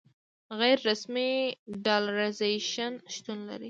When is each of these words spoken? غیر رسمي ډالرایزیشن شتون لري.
غیر 0.59 0.77
رسمي 0.89 1.31
ډالرایزیشن 1.85 2.93
شتون 3.13 3.39
لري. 3.47 3.59